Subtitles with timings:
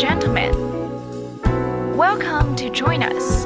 [0.00, 0.54] gentlemen,
[1.94, 3.44] welcome to join us.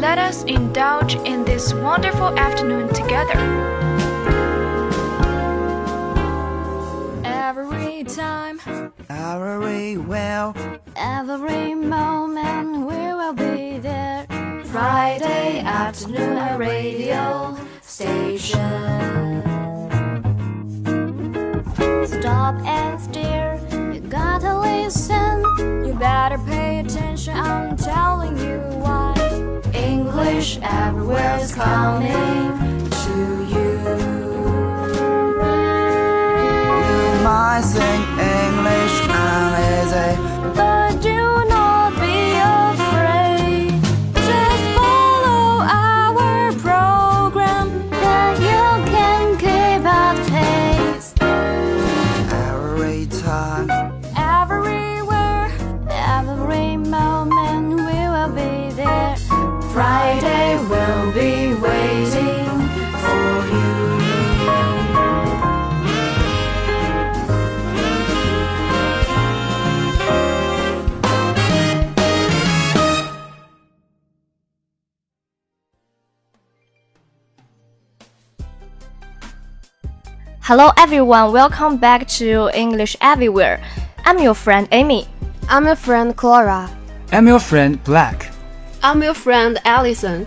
[0.00, 3.38] Let us indulge in this wonderful afternoon together.
[7.22, 8.58] Every time,
[9.10, 10.56] Every well,
[10.96, 14.26] every moment, we will be there.
[14.64, 19.42] Friday afternoon at radio station.
[22.06, 23.58] Stop and stare,
[24.10, 25.44] gotta listen.
[25.86, 29.14] You better pay attention, I'm telling you why.
[29.72, 33.16] English everywhere is coming to
[33.54, 33.70] you.
[36.88, 38.02] you might sing
[38.34, 40.10] English uneasy.
[40.56, 41.39] But do
[80.50, 83.62] Hello everyone, welcome back to English Everywhere.
[84.04, 85.06] I'm your friend Amy.
[85.48, 86.68] I'm your friend Clara.
[87.12, 88.32] I'm your friend Black.
[88.82, 90.26] I'm your friend Allison.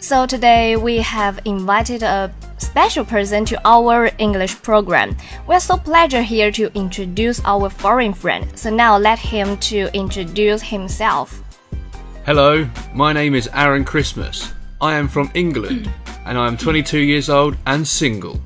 [0.00, 5.16] So today we have invited a special person to our English program.
[5.46, 8.50] We're so pleasure here to introduce our foreign friend.
[8.58, 11.40] So now let him to introduce himself.
[12.26, 14.52] Hello, my name is Aaron Christmas.
[14.80, 15.88] I am from England
[16.26, 18.40] and I am 22 years old and single.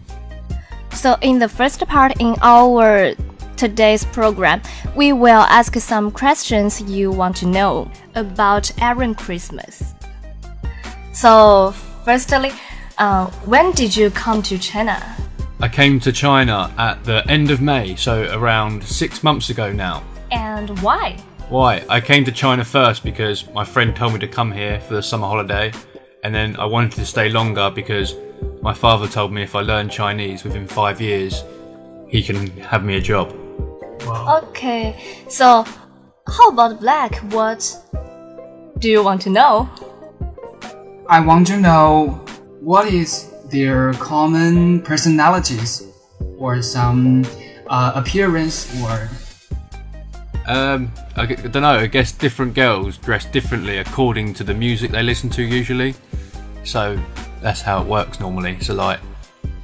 [0.96, 3.12] So in the first part in our
[3.58, 4.62] today's program,
[4.96, 9.94] we will ask some questions you want to know about Aaron Christmas.
[11.12, 12.50] So firstly,
[12.96, 14.98] uh, when did you come to China?
[15.60, 20.02] I came to China at the end of May, so around six months ago now.
[20.30, 21.18] And why?
[21.50, 21.84] Why?
[21.90, 25.02] I came to China first because my friend told me to come here for the
[25.02, 25.72] summer holiday,
[26.26, 28.16] and then I wanted to stay longer because
[28.60, 31.44] my father told me if I learn Chinese within five years,
[32.08, 33.32] he can have me a job.
[34.42, 35.64] Okay, so
[36.26, 37.14] how about Black?
[37.30, 37.62] What
[38.80, 39.70] do you want to know?
[41.08, 42.24] I want to know
[42.58, 45.86] what is their common personalities
[46.38, 47.24] or some
[47.68, 49.08] uh, appearance or
[50.46, 51.70] Um, I, don't know.
[51.70, 55.94] I guess different girls dress differently according to the music they listen to usually.
[56.64, 56.98] So
[57.42, 58.60] that's how it works normally.
[58.60, 59.00] So like,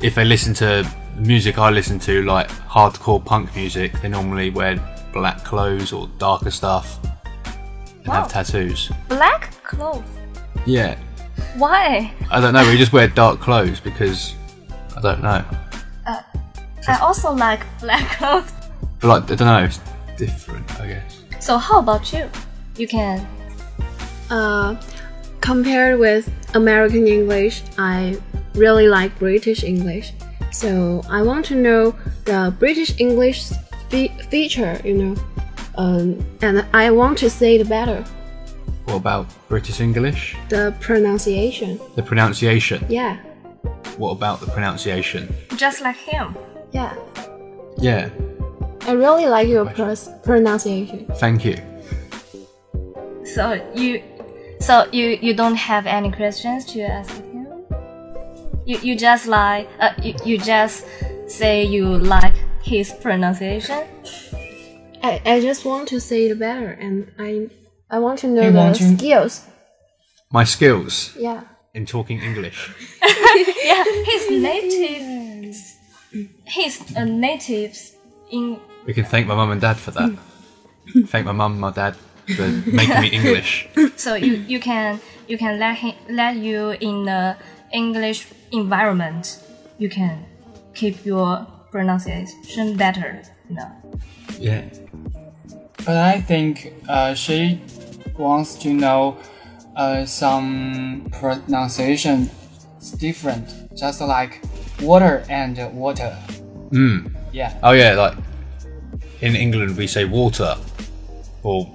[0.01, 4.77] if they listen to music I listen to, like hardcore punk music, they normally wear
[5.13, 8.15] black clothes or darker stuff and Wow.
[8.23, 8.91] have tattoos.
[9.09, 10.03] Black clothes.
[10.67, 10.97] Yeah,
[11.57, 12.13] Why?
[12.31, 12.69] I don't know.
[12.69, 14.35] We just wear dark clothes because
[14.97, 15.45] I don't know.
[16.89, 18.53] I also like black clothes.
[19.01, 19.69] But like, I don't know.
[20.13, 21.23] It's different, I guess.
[21.41, 22.29] So how about you?
[22.77, 23.27] You can.
[24.31, 24.77] Uh,
[25.41, 28.19] compared with American English, I
[28.55, 30.13] really like British English.
[30.51, 33.51] So I want to know the British English
[33.89, 35.15] fe- feature, you know,
[35.77, 38.05] um, and I want to say it better.
[38.85, 40.37] What about British English?
[40.49, 41.81] The pronunciation.
[41.97, 42.85] The pronunciation.
[42.89, 43.17] Yeah,
[43.97, 45.33] What about the pronunciation?
[45.57, 46.37] Just like him.
[46.73, 46.95] yeah.
[47.79, 48.11] Yeah.
[48.87, 51.07] I really like your pros- pronunciation.
[51.17, 51.57] Thank you.
[53.25, 54.03] So you,
[54.61, 57.47] so you you don't have any questions to ask him.
[58.67, 60.85] You you just like uh you, you just
[61.27, 63.79] say you like his pronunciation.
[65.03, 67.49] I, I just want to say it better, and I
[67.91, 69.45] I want to know You the want to- skills.
[70.31, 71.43] My skills Yeah.
[71.75, 72.71] in talking English.
[73.65, 75.57] Yeah, he's native.
[76.47, 77.75] He's a native
[78.33, 78.59] in.
[78.87, 80.11] We can thank my mum and dad for that.
[81.07, 81.95] thank my mum my dad
[82.37, 83.69] for making me English.
[83.97, 87.37] So you you can you can let him let you in the
[87.73, 89.39] English environment.
[89.79, 90.25] You can
[90.75, 93.23] keep your pronunciation better.
[93.49, 93.71] You know.
[94.39, 94.65] Yeah.
[95.85, 97.61] But I think uh, she
[98.17, 99.17] wants to know
[99.77, 102.31] uh, some pronunciation
[102.81, 104.41] is different, just like
[104.81, 106.17] water and water.
[106.71, 107.22] Mm.
[107.33, 107.59] Yeah.
[107.63, 108.17] Oh yeah, like
[109.21, 110.57] in England we say water,
[111.43, 111.67] or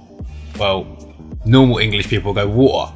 [0.58, 1.14] well,
[1.44, 2.92] normal English people go water.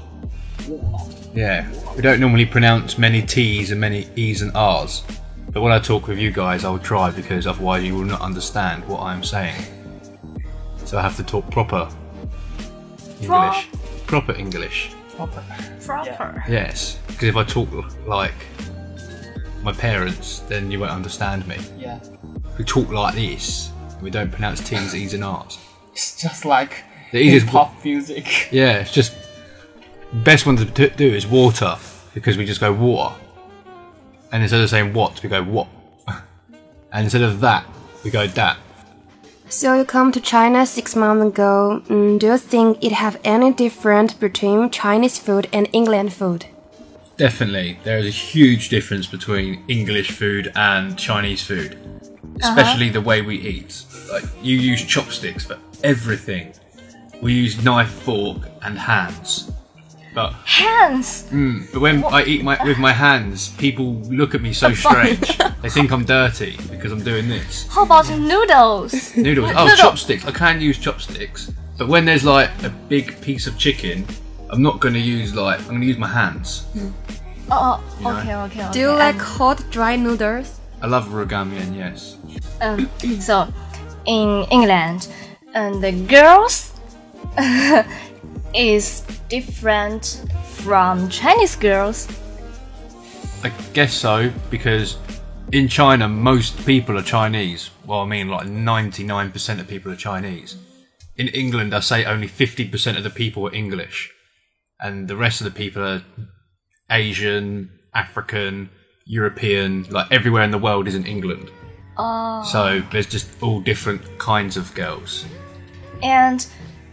[1.35, 5.03] Yeah, we don't normally pronounce many T's and many E's and R's.
[5.51, 8.21] But when I talk with you guys, I will try because otherwise you will not
[8.21, 9.61] understand what I'm saying.
[10.85, 11.89] so I have to talk proper
[13.21, 13.69] English.
[14.07, 14.93] Proper English.
[15.17, 15.45] Proper.
[15.85, 16.45] Proper.
[16.49, 17.69] Yes, because if I talk
[18.07, 18.35] like
[19.63, 21.57] my parents, then you won't understand me.
[21.79, 21.99] Yeah.
[22.53, 23.73] If we talk like this,
[24.03, 25.59] we don't pronounce T's, E's, and R's.
[25.93, 28.53] It's just like The easiest pop music.
[28.53, 29.15] Yeah, it's just
[30.13, 31.77] best one to do is water
[32.13, 33.15] because we just go water,
[34.31, 35.69] and instead of saying what, we go what,
[36.93, 37.65] and instead of that,
[38.05, 38.59] we go that.
[39.49, 41.83] So you come to China six months ago.
[41.89, 46.47] Mm, do you think it have any difference between Chinese food and England food?
[47.17, 51.79] Definitely, there is a huge difference between English food and Chinese food,
[52.41, 52.49] Uh-huh.
[52.49, 53.85] especially the way we eat.
[54.11, 56.53] Like you use chopsticks for everything.
[57.21, 59.51] We use knife, fork, and hands.
[60.15, 61.07] But Hands.
[61.31, 65.39] Mm, but when I eat my with my hands, people look at me so strange.
[65.63, 67.67] they think I'm dirty because I'm doing this.
[67.69, 69.17] How about noodles?
[69.17, 69.53] Noodles.
[69.57, 69.77] Oh, Noodle.
[69.77, 70.27] chopsticks.
[70.27, 74.07] I can use chopsticks, but when there's like a big piece of chicken,
[74.51, 76.67] I'm not going to use like I'm going to use my hands.
[76.75, 76.93] Mm.
[77.51, 78.73] Oh, okay, okay, okay.
[78.73, 80.61] Do you like hot dry noodles?
[80.83, 81.77] I love ramen.
[81.77, 82.17] Yes.
[82.61, 82.91] Um,
[83.21, 83.47] so,
[84.05, 85.09] in England,
[85.55, 86.73] and the girls
[88.55, 92.09] is different from Chinese girls.
[93.45, 94.97] I guess so because
[95.53, 97.71] in China most people are Chinese.
[97.87, 100.57] Well, I mean like 99% of people are Chinese.
[101.17, 104.11] In England, I say only 50% of the people are English,
[104.81, 106.03] and the rest of the people are
[106.91, 108.71] Asian, African,
[109.05, 109.85] European.
[109.91, 111.51] Like everywhere in the world isn't England.
[111.97, 112.43] Oh.
[112.45, 115.25] So there's just all different kinds of girls.
[116.03, 116.47] And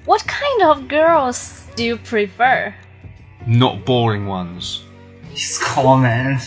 [0.06, 2.76] what kind of girls do you prefer?
[3.48, 4.84] Not boring ones.
[5.32, 6.40] It's common.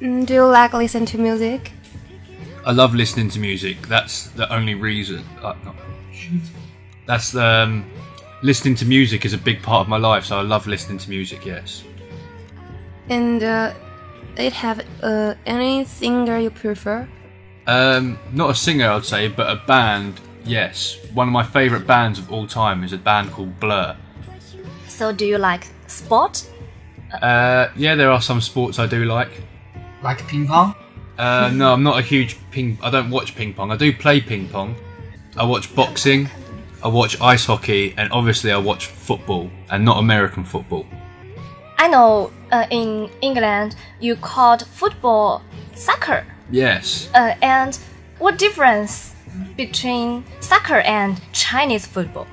[0.00, 1.72] Mm, do you like listen to music?
[2.64, 3.86] I love listening to music.
[3.88, 5.24] That's the only reason.
[5.40, 5.76] Uh, not,
[7.06, 7.88] that's um,
[8.42, 10.24] listening to music is a big part of my life.
[10.24, 11.46] So I love listening to music.
[11.46, 11.84] Yes.
[13.08, 13.72] And uh,
[14.36, 17.08] it have uh, any singer you prefer?
[17.66, 20.20] Um, not a singer, I'd say, but a band.
[20.44, 20.98] Yes.
[21.14, 23.96] One of my favourite bands of all time is a band called Blur.
[24.86, 26.48] So, do you like sport?
[27.12, 29.30] Uh, yeah, there are some sports I do like.
[30.02, 30.74] Like ping pong?
[31.18, 32.78] Uh, no, I'm not a huge ping.
[32.82, 33.72] I don't watch ping pong.
[33.72, 34.76] I do play ping pong.
[35.36, 36.28] I watch boxing.
[36.84, 40.86] I watch ice hockey, and obviously I watch football, and not American football.
[41.78, 45.42] I know uh, in England you called football
[45.74, 46.26] soccer.
[46.50, 47.10] Yes.
[47.14, 47.78] Uh, and
[48.18, 49.14] what difference
[49.56, 52.26] between soccer and Chinese football?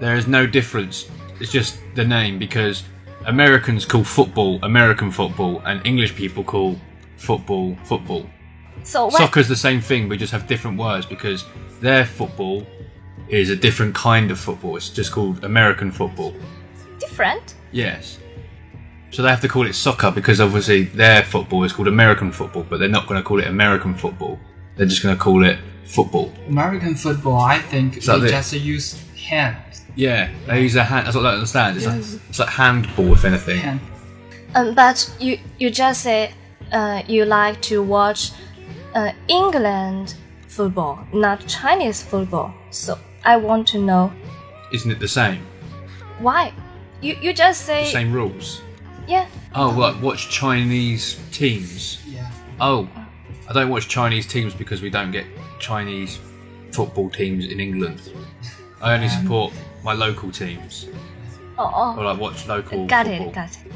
[0.00, 1.08] There is no difference.
[1.40, 2.84] It's just the name because
[3.26, 6.78] Americans call football American football, and English people call
[7.16, 8.26] football football.
[8.84, 9.10] So?
[9.10, 10.08] Soccer's the same thing.
[10.08, 11.44] We just have different words because
[11.80, 12.66] their football
[13.28, 14.76] is a different kind of football.
[14.76, 16.34] It's just called American football.
[16.98, 17.54] different?
[17.70, 18.18] Yes.
[19.10, 22.64] So they have to call it soccer because obviously their football is called American football,
[22.68, 24.38] but they're not going to call it American football.
[24.76, 26.32] They're just going to call it football.
[26.46, 28.30] American football, I think that they it?
[28.30, 29.56] just use hand.
[29.96, 31.06] Yeah, they use their hand.
[31.06, 31.76] That's what I don't understand.
[31.76, 33.58] It's, like, it's like handball, if anything.
[33.58, 33.80] hand.
[34.54, 36.32] Um, but you you just say
[36.72, 38.32] uh, you like to watch
[38.94, 40.14] uh, England
[40.46, 42.54] football, not Chinese football.
[42.70, 44.12] So I want to know
[44.72, 45.40] Isn't it the same?
[46.18, 46.52] why.
[47.00, 48.62] You you just say Same rules.
[49.08, 49.26] Yeah.
[49.54, 52.04] Oh, like watch Chinese teams.
[52.06, 52.30] Yeah.
[52.60, 52.88] Oh,
[53.48, 55.26] I don't watch Chinese teams because we don't get
[55.58, 56.20] Chinese
[56.72, 58.12] football teams in England.
[58.82, 60.86] I only um, support my local teams,
[61.58, 61.96] Oh, oh.
[61.96, 62.12] or oh.
[62.12, 62.86] like watch local.
[62.86, 63.28] got football.
[63.28, 63.72] it, got it.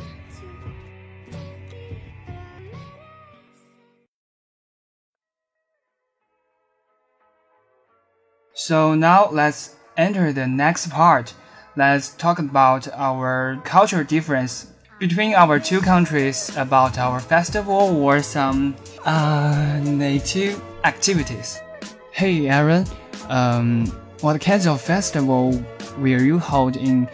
[8.54, 11.34] So now let's enter the next part.
[11.74, 14.71] Let's talk about our cultural difference
[15.02, 18.72] between our two countries about our festival or some
[19.04, 21.58] uh, native activities.
[22.12, 22.86] Hey Aaron,
[23.28, 23.86] um,
[24.20, 25.60] what kinds of festival
[25.98, 27.08] will you hold in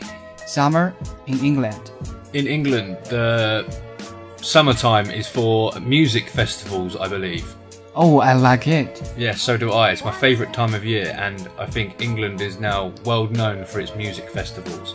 [0.44, 0.94] summer
[1.26, 1.90] in England?
[2.34, 3.64] In England, the
[4.42, 7.46] summertime is for music festivals, I believe.
[7.94, 9.00] Oh, I like it.
[9.16, 9.92] Yeah, so do I.
[9.92, 13.80] It's my favourite time of year, and I think England is now world known for
[13.80, 14.94] its music festivals.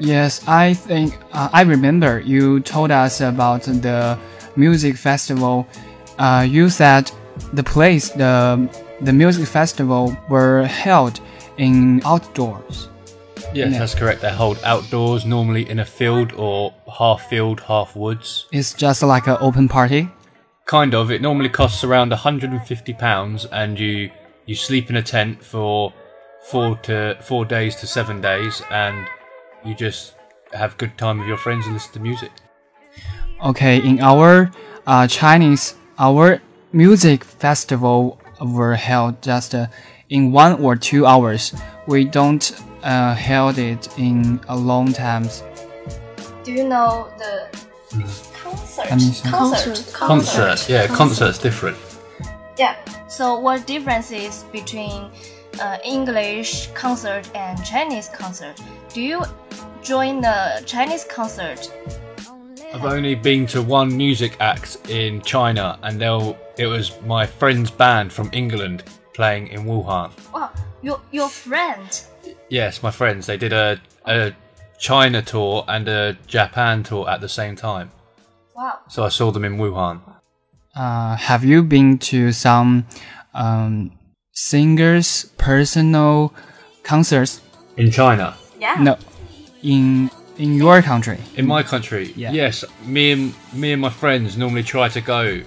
[0.00, 4.18] Yes, I think uh, I remember you told us about the
[4.56, 5.66] music festival.
[6.18, 7.10] Uh, you said
[7.52, 8.68] the place the
[9.02, 11.20] the music festival were held
[11.58, 12.88] in outdoors.
[13.54, 13.78] Yes, Yeah.
[13.78, 14.20] that's correct.
[14.22, 18.46] They're held outdoors, normally in a field or half field, half woods.
[18.52, 20.08] It's just like an open party.
[20.66, 21.10] Kind of.
[21.10, 24.10] It normally costs around £150, and you
[24.46, 25.92] you sleep in a tent for
[26.50, 29.06] four to four days to seven days, and
[29.64, 30.14] you just
[30.52, 32.30] have good time with your friends and listen to music.
[33.44, 34.50] Okay, in our
[34.86, 36.40] uh, Chinese, our
[36.72, 39.66] music festival were held just uh,
[40.08, 41.54] in one or two hours.
[41.86, 42.52] We don't
[42.82, 45.42] uh, held it in a long times.
[46.44, 47.48] Do you know the
[48.32, 48.90] concert?
[48.90, 49.28] Let me see.
[49.28, 49.92] Concert.
[49.92, 51.76] Concert, yeah, concert's different.
[52.58, 52.76] Yeah.
[53.08, 55.10] So what difference is between
[55.58, 58.60] uh, English concert and Chinese concert?
[58.92, 59.22] Do you
[59.82, 61.72] join the Chinese concert?
[62.72, 68.12] I've only been to one music act in China, and it was my friend's band
[68.12, 70.12] from England playing in Wuhan.
[70.32, 70.50] Wow,
[70.82, 71.88] your your friend.
[72.48, 73.26] Yes, my friends.
[73.26, 74.32] They did a, a
[74.78, 77.90] China tour and a Japan tour at the same time.
[78.54, 78.78] Wow.
[78.88, 80.00] So I saw them in Wuhan.
[80.74, 82.86] Uh, have you been to some
[83.34, 83.90] um,
[84.32, 86.32] singers' personal
[86.82, 87.40] concerts?
[87.76, 88.36] In China?
[88.58, 88.76] Yeah.
[88.80, 88.98] No,
[89.62, 91.18] in in your country.
[91.36, 92.12] In my country?
[92.16, 92.32] Yeah.
[92.32, 92.64] Yes.
[92.84, 95.42] Me and me and my friends normally try to go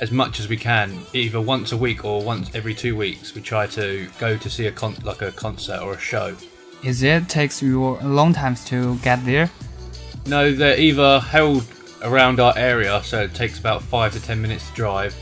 [0.00, 3.34] as much as we can, either once a week or once every two weeks.
[3.34, 6.34] We try to go to see a con- like a concert or a show.
[6.82, 9.50] Is it takes you a long time to get there?
[10.26, 11.64] No, they're either held
[12.02, 15.14] around our area, so it takes about five to ten minutes to drive,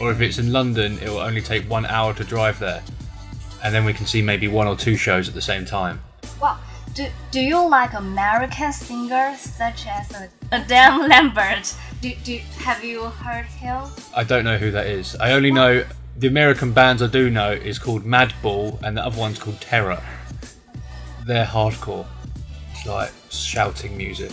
[0.00, 2.82] or if it's in London, it will only take one hour to drive there,
[3.64, 6.00] and then we can see maybe one or two shows at the same time.
[6.40, 6.58] Wow.
[6.94, 11.74] Do, do you like American singers such as uh, Adam Lambert?
[12.00, 13.84] Do, do have you heard him?
[14.16, 15.14] I don't know who that is.
[15.16, 15.84] I only know
[16.16, 20.02] the American bands I do know is called Madball, and the other one's called Terror.
[21.24, 22.06] They're hardcore.
[22.72, 24.32] It's like shouting music.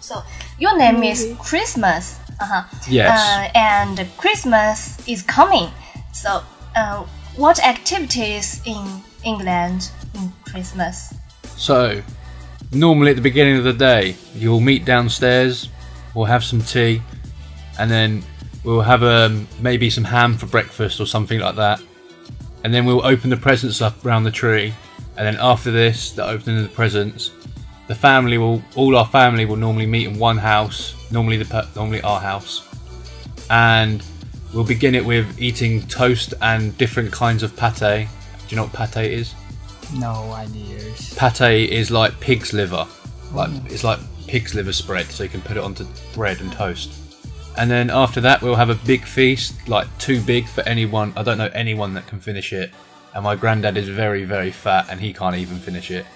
[0.00, 0.22] So
[0.58, 2.18] your name is Christmas.
[2.42, 2.64] Uh-huh.
[2.88, 3.08] Yes.
[3.10, 5.70] Uh, and Christmas is coming.
[6.12, 6.42] So
[6.74, 7.04] uh,
[7.36, 8.84] what activities in
[9.24, 11.14] England in Christmas?
[11.56, 12.02] So,
[12.72, 15.68] normally at the beginning of the day, you'll meet downstairs,
[16.14, 17.02] we'll have some tea,
[17.78, 18.24] and then
[18.64, 21.80] we'll have um, maybe some ham for breakfast or something like that.
[22.64, 24.74] And then we'll open the presents up around the tree.
[25.16, 27.30] And then after this, the opening of the presents,
[27.88, 32.00] the family will, all our family will normally meet in one house, normally the normally
[32.02, 32.68] our house,
[33.50, 34.02] and
[34.54, 37.80] we'll begin it with eating toast and different kinds of pate.
[37.80, 38.08] Do
[38.48, 39.34] you know what pate is?
[39.94, 41.14] No ideas.
[41.14, 42.86] Pate is like pig's liver.
[43.32, 43.70] Like mm.
[43.70, 45.84] it's like pig's liver spread, so you can put it onto
[46.14, 46.98] bread and toast.
[47.58, 51.12] And then after that, we'll have a big feast, like too big for anyone.
[51.16, 52.70] I don't know anyone that can finish it.
[53.14, 56.06] And my granddad is very, very fat, and he can't even finish it.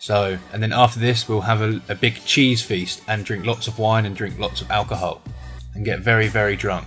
[0.00, 3.68] So, and then after this, we'll have a, a big cheese feast and drink lots
[3.68, 5.20] of wine and drink lots of alcohol,
[5.74, 6.86] and get very, very drunk,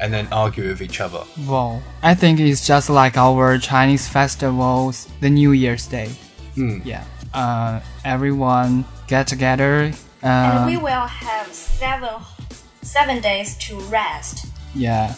[0.00, 1.22] and then argue with each other.
[1.46, 6.08] Wow, I think it's just like our Chinese festivals, the New Year's Day.
[6.54, 6.78] Hmm.
[6.82, 7.04] Yeah.
[7.34, 9.92] Uh, everyone get together.
[10.22, 12.08] and we Uh, will have seven
[12.80, 14.46] seven days to rest.
[14.74, 15.14] yeah,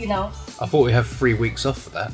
[0.00, 2.10] You know, I thought we have three weeks off for that.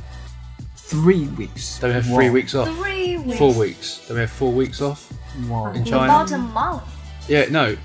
[0.91, 1.79] Three weeks.
[1.81, 2.35] Don't we have three Wow.
[2.39, 2.69] weeks off?
[2.77, 3.39] three weeks.
[3.39, 3.87] Four weeks.
[4.07, 5.01] Don't we have four weeks off
[5.49, 5.73] Wow.
[5.73, 6.05] in China?
[6.05, 6.83] About a month.
[7.29, 7.77] Yeah, no,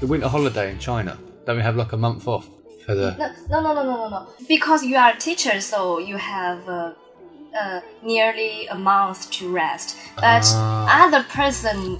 [0.00, 1.18] the winter holiday in China.
[1.46, 2.46] Don't we have like a month off
[2.84, 3.08] for the?
[3.18, 4.26] No, no, no, no, no, no, no.
[4.48, 6.92] Because you are a teacher, so you have uh,
[7.60, 9.96] uh, nearly a month to rest.
[10.16, 11.04] But Ah.
[11.06, 11.98] other person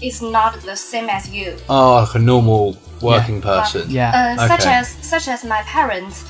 [0.00, 1.56] is not the same as you.
[1.68, 3.82] Oh, like a normal working person.
[3.90, 4.10] Yeah.
[4.38, 4.74] Uh, Such Okay.
[4.80, 6.24] as such as my parents,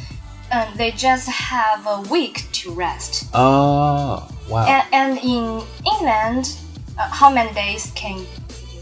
[0.50, 3.28] uh, they just have a week to rest.
[3.35, 4.67] Oh, wow.
[4.67, 6.59] And, and in England,
[6.99, 8.25] uh, how many days can?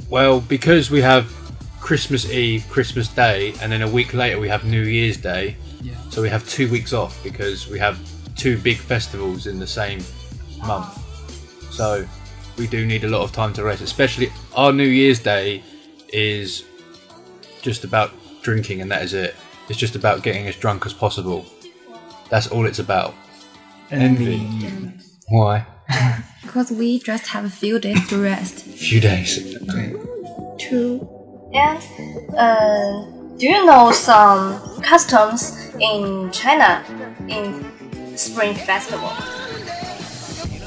[0.09, 1.33] Well, because we have
[1.81, 5.57] Christmas Eve, Christmas Day, and then a week later we have New Year's Day.
[5.83, 5.95] Yeah.
[6.11, 7.99] So we have two weeks off because we have
[8.37, 10.01] two big festivals in the same
[10.65, 11.03] month.
[11.73, 12.07] So
[12.57, 15.63] we do need a lot of time to rest, especially our New Year's Day
[16.09, 16.65] is
[17.63, 19.35] just about drinking and that is it.
[19.69, 21.45] It's just about getting as drunk as possible.
[22.31, 23.15] That's all it's about.
[23.91, 24.39] Envy.
[25.29, 25.67] Why?
[26.43, 28.65] Because we just have a few days to rest.
[28.89, 29.37] few days.
[30.59, 31.07] Two.
[31.53, 31.79] And
[32.35, 33.05] uh,
[33.37, 36.83] do you know some customs in China
[37.29, 39.11] in Spring Festival?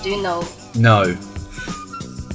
[0.03, 0.43] Do you know
[0.75, 1.03] No.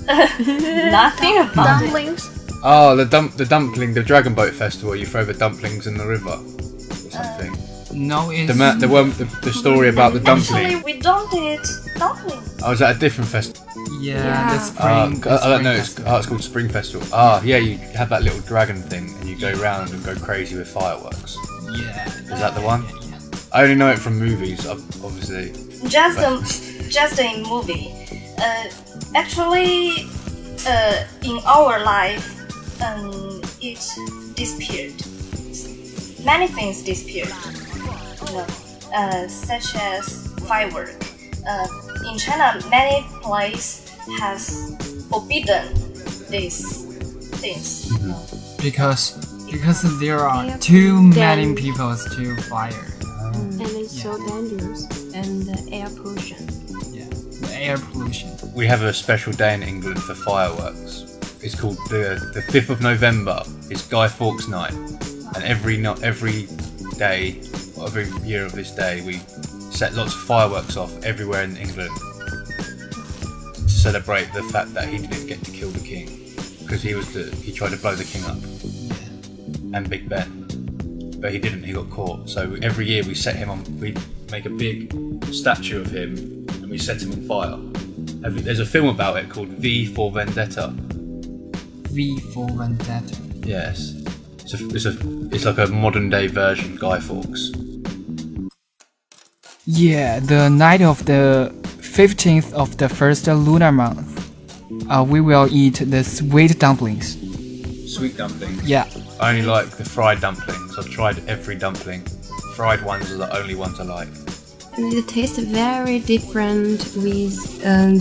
[0.08, 1.86] nothing about it?
[1.86, 2.30] Dumplings.
[2.64, 4.96] Oh, the dump, the dumpling, the Dragon Boat Festival.
[4.96, 7.54] You throw the dumplings in the river or something.
[7.94, 10.66] No, it's the ma- the one, the, the story about the dumpling.
[10.66, 11.60] Actually, we don't eat
[11.96, 12.40] dumpling.
[12.64, 13.64] I was at a different festival.
[14.00, 14.86] yeah, the Uh, spring.
[14.86, 15.70] I, the I don't know.
[15.72, 16.12] It's, festival.
[16.12, 17.06] oh, it's called Spring Festival.
[17.12, 17.58] Ah, yeah.
[17.58, 21.36] You have that little dragon thing, and you go round and go crazy with fireworks.
[21.70, 22.08] Yeah.
[22.08, 22.82] Is that the one?
[22.82, 23.18] Yeah.
[23.52, 25.52] I only know it from movies, ob- obviously.
[25.88, 26.42] Just um,
[26.90, 27.94] just a movie.
[28.38, 28.68] Uh,
[29.14, 30.08] actually,
[30.66, 32.26] uh, in our life,
[32.82, 33.78] um, it
[34.34, 34.94] disappeared.
[36.24, 37.32] Many things disappeared.
[38.34, 38.44] You
[38.94, 40.94] uh, such as firework.
[41.46, 41.66] Uh,
[42.10, 43.88] in China, many places
[44.20, 44.74] has
[45.10, 45.74] forbidden
[46.30, 46.84] these
[47.40, 47.90] things.
[47.92, 48.20] you know.
[48.62, 49.12] because
[49.50, 50.56] because there are Yeah.
[50.58, 52.86] too many Then- people to fire.
[53.34, 54.82] and it's so dangerous.
[55.14, 56.42] And the air pollution.
[56.92, 57.06] Yeah,
[57.46, 58.30] the air pollution.
[58.54, 60.92] We have a special day in England for fireworks.
[61.44, 63.38] It's called the the fifth of November.
[63.70, 64.74] It's Guy Fawkes Night,
[65.34, 66.48] and every not every
[66.98, 69.18] day, or every year of this day, we
[69.74, 71.90] set lots of fireworks off everywhere in England
[73.54, 76.24] to celebrate the fact that he didn't get to kill the king
[76.62, 78.36] because he was the he tried to blow the king up
[79.74, 80.46] and Big Ben,
[81.20, 81.64] but he didn't.
[81.64, 82.28] He got caught.
[82.28, 83.62] So every year we set him on.
[83.80, 83.96] We
[84.30, 84.92] make a big
[85.34, 87.58] statue of him and we set him on fire.
[88.30, 90.72] There's a film about it called V for Vendetta.
[91.90, 93.16] V for Vendetta.
[93.46, 93.94] Yes,
[94.38, 94.96] it's a, it's a
[95.34, 97.63] it's like a modern day version Guy Fawkes.
[99.66, 104.10] Yeah, the night of the 15th of the first lunar month,
[104.90, 107.16] uh, we will eat the sweet dumplings.
[107.94, 108.62] Sweet dumplings.
[108.68, 108.86] Yeah,
[109.20, 110.76] I only like the fried dumplings.
[110.78, 112.02] I've tried every dumpling.
[112.56, 114.08] Fried ones are the only ones I like.
[114.76, 118.00] And it tastes very different with um,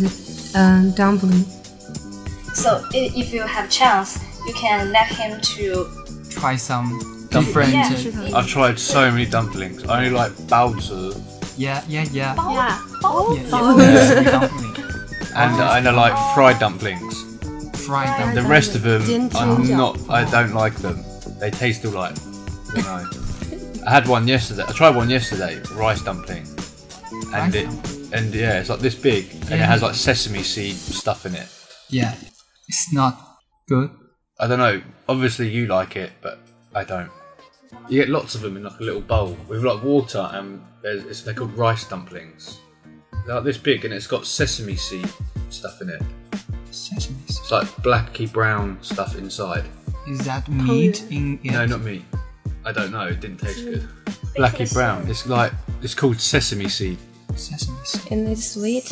[0.59, 1.45] um, dumpling.
[2.53, 5.87] So if you have chance, you can let him to
[6.29, 7.71] try some Dumpling.
[7.71, 8.29] different.
[8.29, 8.37] Yeah.
[8.37, 9.85] I've tried so many dumplings.
[9.85, 11.13] I only like baozi
[11.57, 12.35] Yeah, yeah, yeah.
[12.35, 12.81] Yeah.
[13.03, 13.43] Oh, Yeah,
[13.77, 14.75] yeah, sweet dumpling.
[15.35, 17.23] and um, and I like fried dumplings.
[17.85, 18.35] Fried dumplings.
[18.35, 20.09] The rest of them, I'm not.
[20.09, 21.03] I don't like them.
[21.39, 22.15] They taste all like.
[22.75, 23.83] I don't know.
[23.85, 24.63] I had one yesterday.
[24.67, 26.47] I tried one yesterday, rice dumpling,
[27.33, 27.67] and it,
[28.13, 31.47] and yeah, it's like this big, and it has like sesame seed stuff in it.
[31.89, 32.15] Yeah,
[32.67, 33.19] it's not
[33.67, 33.91] good.
[34.39, 34.81] I don't know.
[35.09, 36.39] Obviously, you like it, but
[36.73, 37.11] I don't.
[37.89, 41.03] You get lots of them in like a little bowl with like water, and there's,
[41.05, 42.59] it's, they're called rice dumplings.
[43.25, 45.07] They're like this big, and it's got sesame seed
[45.49, 46.01] stuff in it.
[46.71, 47.39] Sesame seed.
[47.41, 49.65] It's like blacky brown stuff inside.
[50.07, 51.51] Is that oh, meat in it?
[51.51, 52.03] No, not meat.
[52.65, 53.07] I don't know.
[53.07, 53.87] It didn't taste good.
[54.35, 55.07] Blacky brown.
[55.09, 56.97] It's like it's called sesame seed.
[57.35, 58.11] Sesame seed.
[58.11, 58.91] and it's sweet.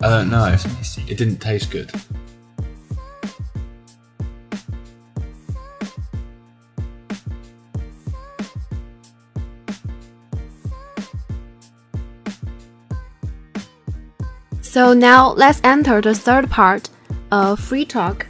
[0.00, 0.54] I don't know.
[0.56, 1.10] Sesame seed.
[1.10, 1.90] It didn't taste good.
[14.76, 16.90] So now let's enter the third part,
[17.32, 18.26] uh, free talk.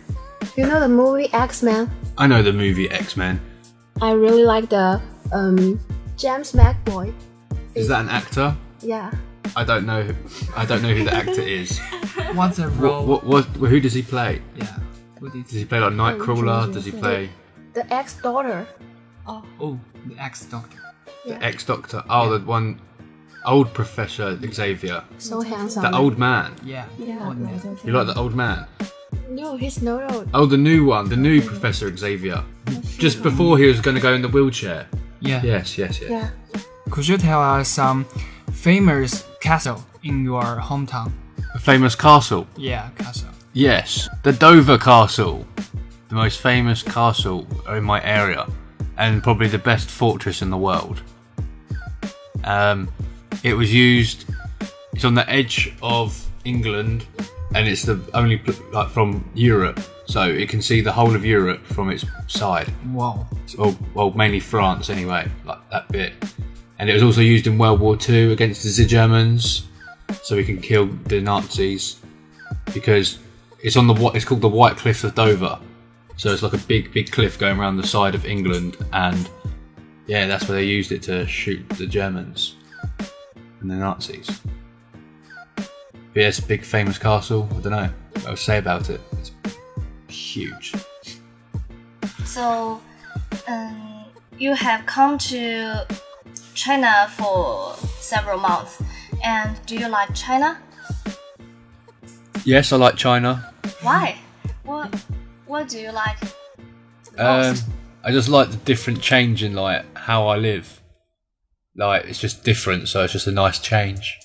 [0.57, 1.91] You know the movie X Men?
[2.17, 3.41] I know the movie X Men.
[4.01, 5.81] I really like the um,
[6.17, 7.13] James McAvoy.
[7.75, 8.57] Is that an actor?
[8.81, 9.11] Yeah.
[9.57, 10.09] I don't know.
[10.57, 11.81] I don't know who the actor is.
[12.35, 13.05] What's the role?
[13.05, 13.69] What, what, what?
[13.69, 14.41] Who does he play?
[14.55, 14.79] Yeah.
[15.19, 16.73] What did Does he play like Nightcrawler?
[16.73, 17.29] Does he play
[17.73, 18.69] The ex daughter.
[19.27, 20.79] Oh, the ex doctor.
[21.25, 22.05] the ex Doctor?
[22.09, 22.81] Oh, the one
[23.47, 25.03] old Professor Xavier.
[25.19, 25.83] So handsome.
[25.83, 26.55] The old man.
[26.65, 26.87] Yeah.
[26.99, 27.27] Yeah.
[27.27, 27.79] old man.
[27.85, 28.67] You like the old man?
[29.29, 30.29] No, he's not old.
[30.35, 32.45] Oh, the new one, the new Professor Xavier.
[32.99, 34.87] Just before he was going to go in the wheelchair.
[35.21, 35.43] Yeah.
[35.43, 36.11] Yes, yes, yes.
[36.11, 36.31] Yeah.
[36.91, 38.05] Could you tell us some
[38.53, 41.13] famous castle in your hometown?
[41.55, 42.47] A famous castle.
[42.57, 43.29] Yeah, castle.
[43.53, 45.47] Yes, the Dover Castle,
[46.09, 48.47] the most famous castle in my area,
[48.99, 51.01] and probably the best fortress in the world.
[52.45, 52.89] Um,
[53.43, 54.25] it was used.
[54.93, 57.07] It's on the edge of England,
[57.55, 61.25] and it's the only pl- like from Europe, so it can see the whole of
[61.25, 62.73] Europe from its side.
[62.93, 63.27] Wow.
[63.59, 66.15] Well, well, mainly France anyway, like that bit.
[66.79, 69.69] And it was also used in World War Two against the Germans,
[70.23, 72.01] so we can kill the Nazis
[72.73, 73.19] because
[73.63, 75.59] it's on the it's called the White Cliffs of Dover.
[76.17, 79.29] So it's like a big, big cliff going around the side of England, and
[80.07, 82.57] yeah, that's where they used it to shoot the Germans
[83.71, 84.41] and the Nazis.
[85.57, 85.67] But
[86.15, 87.49] yeah, it's a big, famous castle.
[87.51, 89.01] I don't know what I'll say about it.
[89.19, 89.33] It's
[90.09, 90.73] huge.
[92.25, 92.81] So,
[93.49, 94.05] um,
[94.39, 95.87] you have come to
[96.55, 98.83] China for several months,
[99.25, 100.61] and do you like China?
[102.45, 103.53] Yes, I like China.
[103.83, 104.17] Why?
[104.65, 104.95] What
[105.47, 106.19] What do you like?
[107.19, 107.57] Um.
[108.05, 110.81] I just like the different change in like how I live.
[111.77, 114.19] Like it's just different, so it's just a nice change.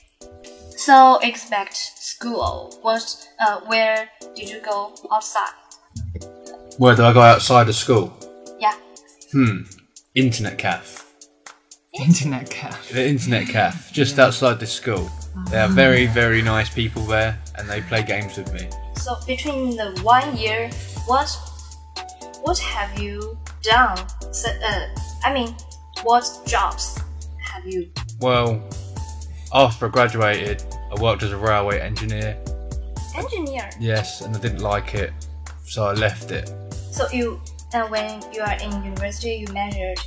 [0.78, 2.74] so expect school.
[2.82, 3.04] What?
[3.40, 5.54] Uh, where did you go outside?
[6.78, 8.14] Where do I go outside of school?
[8.60, 8.74] Yeah.
[9.32, 9.64] Hmm.
[10.16, 11.04] Internet cafe.
[11.94, 12.94] Internet cafe.
[12.94, 15.10] The internet cafe, just outside the school.
[15.50, 18.70] They are very, very nice people there, and they play games with me.
[18.96, 20.70] So between the one year,
[21.06, 21.30] what
[22.44, 23.98] what have you done?
[24.32, 24.88] So, uh,
[25.24, 25.54] I mean,
[26.04, 26.98] what jobs
[27.52, 27.92] have you?
[28.20, 28.62] Well,
[29.54, 30.64] after I graduated,
[30.96, 32.38] I worked as a railway engineer.
[33.18, 33.70] Engineer.
[33.80, 35.12] Yes, and I didn't like it,
[35.66, 36.50] so I left it.
[36.92, 37.42] So you
[37.74, 40.00] and when you are in university, you measured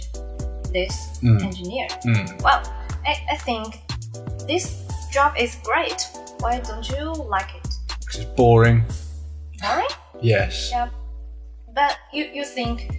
[0.73, 1.43] this Mm.
[1.43, 1.89] engineer.
[2.05, 2.43] Mm.
[2.43, 2.63] Well,
[3.07, 3.81] I, I think
[4.49, 6.09] this job is great.
[6.41, 7.69] Why don't you like it?
[8.01, 8.85] Because it's boring.
[9.63, 9.89] Boring?
[10.21, 10.69] Yes.
[10.71, 10.89] Yeah.
[11.75, 12.91] But you, you think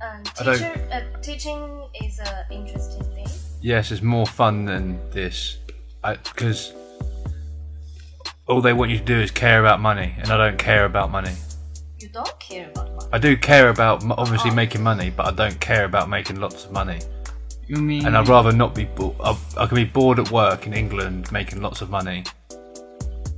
[0.00, 3.28] um, teacher, uh, teaching is an interesting thing?
[3.60, 5.58] Yes, it's more fun than this.
[6.02, 6.72] Because
[8.46, 11.10] all they want you to do is care about money, and I don't care about
[11.10, 11.34] money.
[11.98, 13.08] You don't care about money.
[13.12, 14.54] I do care about m- obviously oh.
[14.54, 17.00] making money, but I don't care about making lots of money.
[17.66, 18.84] You mean And I'd rather not be.
[18.86, 22.24] Bo- I, I can be bored at work in England making lots of money,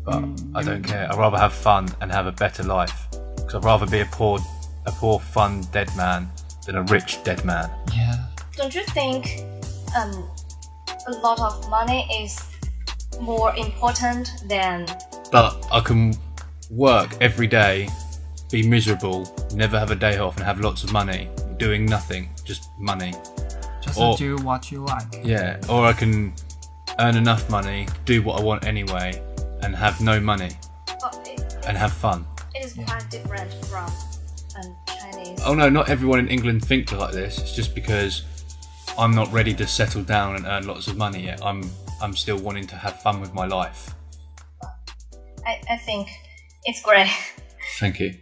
[0.04, 1.10] but mm, I don't care.
[1.10, 3.08] I'd rather have fun and have a better life.
[3.36, 4.38] Because I'd rather be a poor,
[4.86, 6.30] a poor, fun dead man
[6.64, 7.68] than a rich dead man.
[7.92, 8.28] yeah?
[8.56, 9.44] Don't you think
[9.96, 10.28] um,
[11.06, 12.40] a lot of money is
[13.20, 14.86] more important than
[15.30, 16.14] But I can
[16.70, 17.88] work every day,
[18.50, 21.28] be miserable, never have a day off, and have lots of money,
[21.58, 23.14] doing nothing, just money.
[23.80, 25.20] Just Or- do what you like.
[25.22, 26.32] Yeah, or I can
[26.98, 29.20] earn enough money, do what I want anyway,
[29.62, 30.50] and have no money
[31.26, 32.24] it, and have fun.
[32.54, 33.90] it is quite different from
[34.56, 35.40] um, Chinese.
[35.44, 37.38] Oh no, not everyone in England thinks like this.
[37.38, 38.22] It's just because
[38.98, 41.40] I'm not ready to settle down and earn lots of money yet.
[41.44, 43.94] I'm I'm still wanting to have fun with my life.
[45.46, 46.08] I, I think
[46.64, 47.10] it's great.
[47.78, 48.14] Thank you.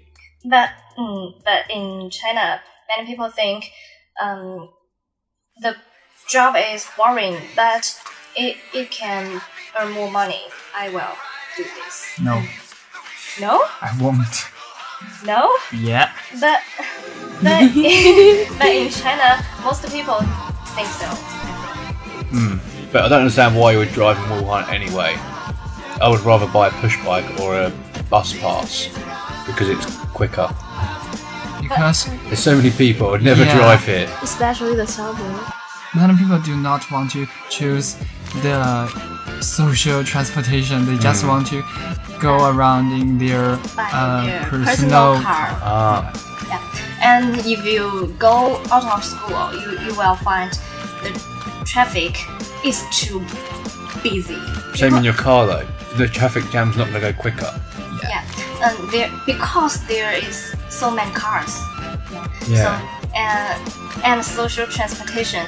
[0.45, 2.61] But mm, but in China,
[2.97, 3.71] many people think
[4.23, 4.69] um,
[5.61, 5.77] the
[6.29, 7.99] job is boring, but
[8.37, 9.41] it it can
[9.79, 10.41] earn more money.
[10.77, 11.17] I will
[11.57, 12.15] do this.
[12.23, 12.43] No,
[13.41, 14.47] No, I won't.
[15.25, 15.51] no.
[15.73, 16.13] Yeah.
[16.41, 16.61] But
[17.43, 20.21] but in, but in China, most people
[20.77, 21.09] think so.
[22.93, 25.15] But I don't understand why you would drive in Wuhan anyway.
[26.03, 27.71] I would rather buy a push bike or a
[28.09, 28.89] bus pass
[29.47, 30.49] because it's quicker.
[31.63, 33.57] Because There's so many people who would never Yeah.
[33.57, 34.09] drive here.
[34.23, 35.35] especially the subway.
[35.95, 37.97] many people do not want to choose
[38.43, 38.59] the
[39.41, 40.87] social transportation.
[40.87, 41.63] They just want to
[42.21, 45.21] go around in their By uh, their personal.
[45.23, 45.49] car.
[45.63, 46.13] Ah,
[46.49, 46.59] Yeah.
[47.11, 50.51] And if you go out of school, you, you will find
[51.03, 51.11] the
[51.67, 52.15] traffic
[52.65, 53.19] is too
[54.03, 54.39] busy.
[54.77, 55.67] same in your car though.
[55.97, 57.51] The traffic jam's not going to go quicker.
[58.13, 58.23] Yeah,
[58.63, 61.53] and there because there is so many cars.
[62.49, 62.63] Yeah.
[62.65, 62.71] So
[63.17, 63.61] and
[64.05, 65.47] and social transportation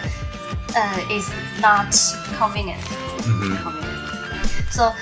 [0.76, 1.94] uh, is not
[2.40, 2.82] convenient.
[3.22, 3.62] Mhm.
[3.62, 4.72] Convenient.
[4.78, 4.92] So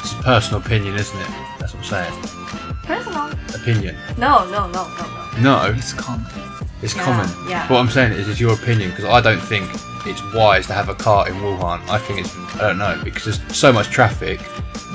[0.00, 1.30] It's a personal opinion, isn't it?
[1.58, 2.45] That's what I'm saying.
[2.86, 3.30] Personal.
[3.54, 3.96] Opinion.
[4.16, 5.06] No, no, no, no,
[5.38, 5.40] no.
[5.40, 6.26] No, It's common.
[6.82, 7.28] it's Yeah, common.
[7.48, 7.68] yeah.
[7.70, 9.68] What I'm saying is, it's your opinion because I don't think
[10.06, 11.86] it's wise to have a car in Wuhan.
[11.88, 14.40] I think it's, I don't know, because there's so much traffic.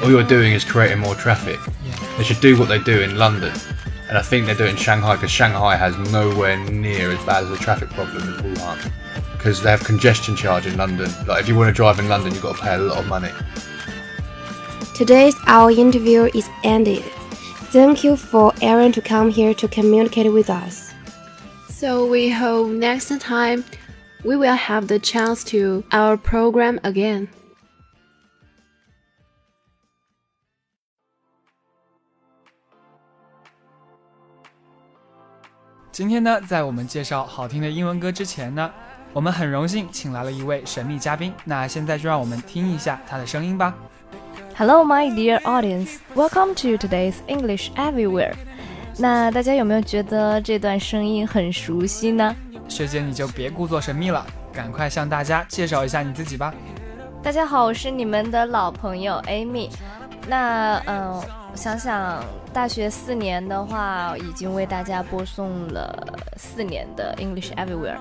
[0.01, 1.59] All you're doing is creating more traffic.
[1.85, 2.17] Yeah.
[2.17, 3.53] They should do what they do in London.
[4.09, 7.43] And I think they do it in Shanghai because Shanghai has nowhere near as bad
[7.45, 8.91] as a traffic problem as Wuhan.
[9.33, 11.09] Because they have congestion charge in London.
[11.27, 13.07] Like if you want to drive in London, you've got to pay a lot of
[13.07, 13.29] money.
[14.95, 17.03] Today's our interview is ended.
[17.72, 20.92] Thank you for Aaron to come here to communicate with us.
[21.68, 23.64] So we hope next time
[24.24, 27.28] we will have the chance to our program again.
[35.92, 38.70] 今天呢，在我们介绍好听的英文歌之前呢，
[39.12, 41.32] 我们很荣幸请来了一位神秘嘉宾。
[41.44, 43.74] 那现在就让我们听一下他的声音吧。
[44.55, 45.99] Hello, my dear audience.
[46.13, 48.33] Welcome to today's English Everywhere.
[48.97, 52.35] 那大家有没有觉得这段声音很熟悉呢？
[52.67, 56.53] 学姐，你就别故作神秘了，赶快向大家介绍一下你自己吧。
[57.23, 59.69] 大家好，我是你们的老朋友 Amy。
[60.27, 67.97] 那嗯、呃想想大学四年的话，已经为大家播送了四年的 English Everywhere。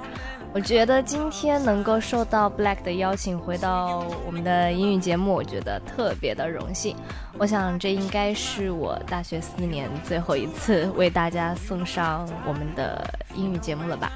[0.52, 6.96] 我觉得今天能够受到 Black 的邀请回到我们的英语节目，我觉得特别的荣幸。
[7.38, 14.10] 我想这应该是我大学四年最后一次为大家送上我们的英语节目了吧。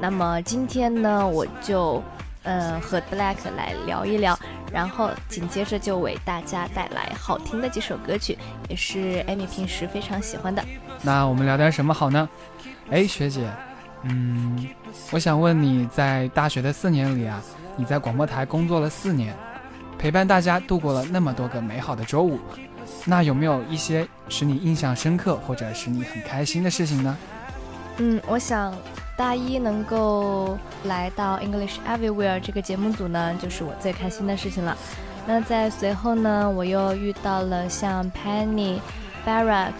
[0.00, 2.02] 那么今天呢，我就
[2.44, 4.38] 呃和 Black 来聊一聊，
[4.72, 8.38] 然后紧接着就为大家带来好听的几首歌曲，
[8.70, 10.64] 也是 Amy 平时非常喜欢的。
[11.02, 12.26] 那我们聊点什么好呢？
[12.90, 13.46] 哎，学姐，
[14.02, 14.68] 嗯，
[15.10, 17.42] 我想问你在大学的四年里啊，
[17.76, 19.34] 你在广播台工作了四年，
[19.98, 22.38] 陪伴大家度过了那么多个美好的周五。
[23.04, 27.16] 那有没有一些使你印象深刻或者使你很开心的事情呢？
[27.98, 28.72] 嗯，我想
[29.16, 34.76] 大一能够来到 English Everywhere 这个节目组呢，就是我最开心的事情了。
[35.26, 38.78] 那在随后呢，我又遇到了像 Penny、
[39.26, 39.72] Barack、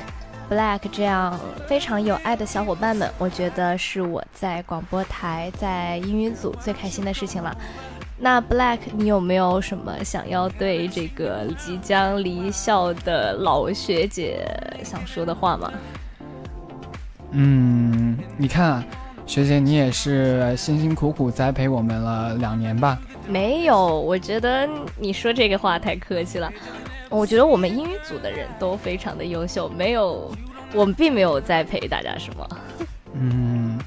[0.51, 7.55] Black 这样非常有爱的小伙伴们，我觉得是我在广播台、在英语组最开心的事情了。
[8.19, 14.45] 那 Black，你有没有什么想要对这个即将离校的老学姐
[14.83, 15.73] 想说的话吗？
[17.33, 18.83] 嗯，你看，
[19.27, 22.99] 学姐你也是辛辛苦苦栽培我们了两年吧？
[23.29, 24.67] 没有，我觉得
[24.99, 26.51] 你说这个话太客气了。
[27.11, 30.31] 我觉得我们英语组的人都非常的优秀，没有，
[30.75, 32.49] 我们并没有在陪大家什么。
[33.15, 33.79] 嗯，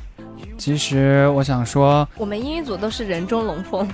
[0.58, 3.88] 其实我想说，我们英语组都是人中龙凤。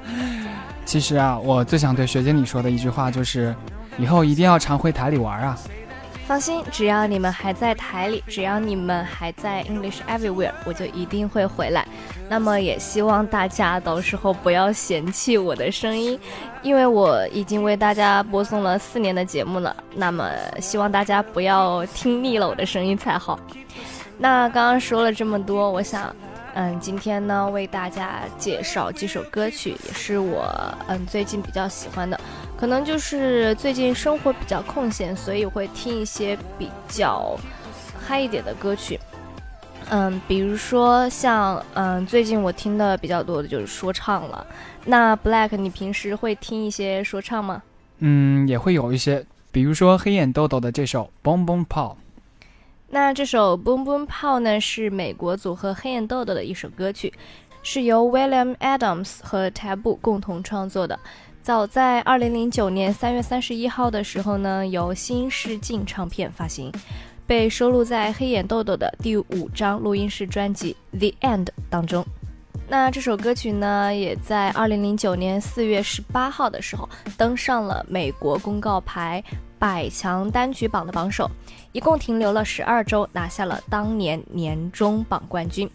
[0.84, 3.54] 其实啊，我最想对学姐你说的一句话就是，
[3.98, 5.58] 以后一定要常回台里玩啊。
[6.32, 11.86] 放心，只要你们还在台里，只要你们还在 English Everywhere，我就一定会回来。
[12.26, 16.18] 那么也希望大家到时候不要嫌弃我的声音，
[16.62, 19.76] 因为我已经为大家播送了四年的节目了。
[19.94, 23.38] 那么希望大家不要听腻了我的声音才好。
[24.16, 26.16] 那刚刚说了这么多，我想。
[26.54, 30.46] 嗯，今天呢，为大家介绍几首歌曲，也是我
[30.86, 32.20] 嗯最近比较喜欢的，
[32.62, 37.36] 可能就是最近生活比较空闲，所以会听一些比较
[38.00, 39.00] 嗨一点的歌曲。
[39.90, 44.46] 嗯，比如说像嗯最近我听的比较多的就是说唱了。
[44.84, 47.64] 那 Black，你平时会听一些说唱吗？
[47.98, 51.90] 嗯，也会有一些，比如说黑眼豆豆的这首《Boom Boom Pow》。
[52.90, 57.12] 那这首《Boom Boom Pow》呢，是美国组合黑眼豆豆的一首歌曲，
[57.64, 60.96] 是由 William Adams 和 Taboo 共同创作的。
[61.42, 66.70] 早在二零零九年三月三十一号的时候呢，由新视镜唱片发行，
[67.26, 72.06] 被收录在黑眼豆豆的第五张录音室专辑《The End》当中。
[72.68, 79.22] 那这首歌曲呢，也在二零零九年四月十八号的时候登上了美国公告牌。
[79.62, 81.30] 百强单曲榜的榜首，
[81.70, 85.70] 一共停留了十二周，拿下了当年年终榜冠军。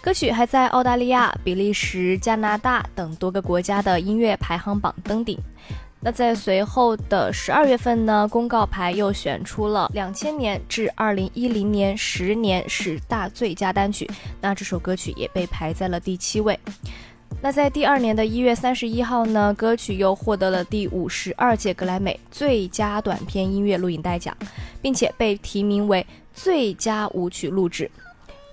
[0.00, 5.36] 歌曲还在澳大利亚、比利时、加拿大等多个国家的音乐排行榜登顶。
[5.98, 14.08] 那在随后的十二月份呢，公告牌又选出了两千年至二零一零年十年十大最佳单曲，
[14.40, 16.56] 那这首歌曲也被排在了第七位。
[17.44, 24.32] 那在第二年的一月三十一号呢，歌曲又获得了第五十二届格莱美最佳短片音乐录影带奖，
[24.80, 27.90] 并且被提名为最佳舞曲录制。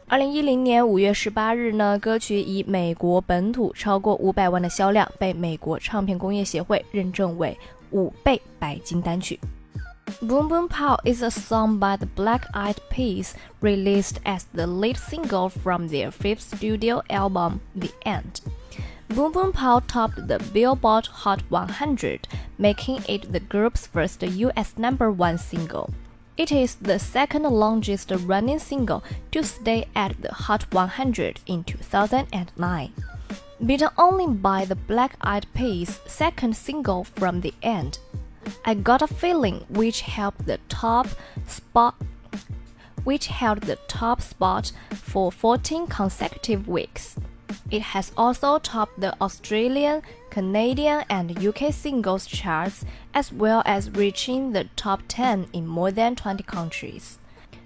[0.08, 7.56] 二零一零年五月十八日呢，歌曲以美国本土超过五百万的销量，被美国唱片工业协会认证为
[7.92, 9.40] 五倍白金单曲。
[10.22, 15.50] Boom Boom Pow is a song by the Black Eyed Peas, released as the lead single
[15.50, 18.42] from their fifth studio album, The End.
[19.10, 25.12] Boom Boom Pow topped the Billboard Hot 100, making it the group's first US number
[25.12, 25.94] one single.
[26.38, 32.94] It is the second longest running single to stay at the Hot 100 in 2009,
[33.64, 38.00] beaten only by the Black Eyed Peas' second single from the end.
[38.66, 41.08] I Got a Feeling, which helped the top
[41.48, 41.96] spot
[43.04, 47.16] which held the top spot for 14 consecutive weeks.
[47.72, 54.52] It has also topped the Australian, Canadian, and UK singles charts, as well as reaching
[54.52, 57.19] the top 10 in more than 20 countries.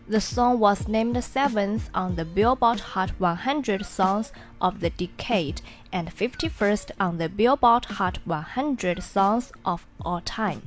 [0.06, 5.62] The song was named seventh on the Billboard Hot 100 Songs of the Decade
[5.94, 10.62] and 51st on the Billboard Hot 100 Songs of All Time.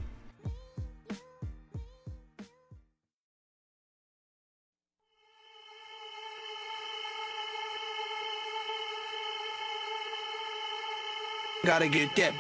[11.67, 12.33] Gotta get that.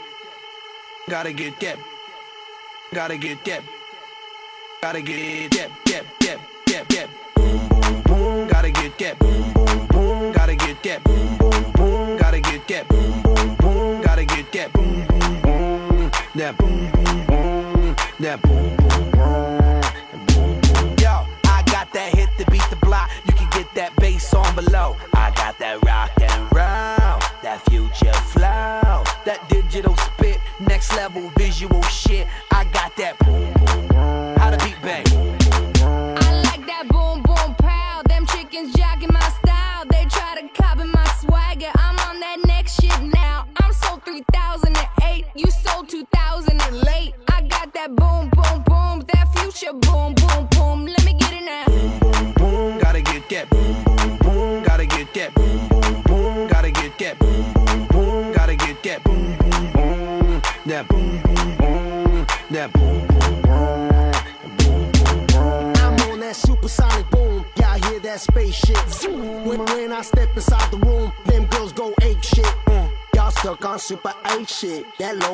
[1.11, 1.79] Gotta get that.
[2.95, 3.63] Gotta get that.
[4.81, 5.71] Gotta get that.
[5.85, 6.07] That.
[6.21, 6.56] That.
[6.77, 6.89] That.
[6.91, 7.09] That.
[7.35, 8.49] Boom boom boom.
[8.49, 9.19] Gotta get that.
[9.19, 10.33] Boom boom boom.
[10.33, 11.05] Gotta get that.
[11.05, 12.17] Boom boom boom.
[12.19, 12.89] Gotta get that.
[12.89, 14.03] Boom boom boom.
[14.03, 14.73] Gotta get that.
[14.75, 16.11] Boom boom boom.
[16.35, 17.97] That boom boom boom.
[18.21, 19.81] That boom boom boom.
[20.27, 20.97] Boom boom.
[20.99, 23.11] Yo, I got that hit to beat the block.
[23.25, 24.99] You can get that bass on below.
[25.15, 27.21] I got that rock and roll.
[27.43, 28.77] That future flow
[29.27, 32.27] that digital spit, next level visual shit.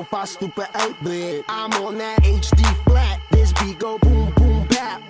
[0.03, 1.45] Low fi stupid 8 bit.
[1.49, 3.21] I'm on that HD flat.
[3.31, 5.01] This beat go boom boom bap.